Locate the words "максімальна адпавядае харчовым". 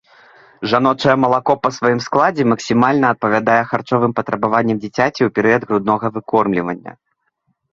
2.53-4.11